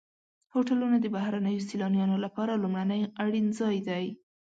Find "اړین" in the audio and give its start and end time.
3.23-3.47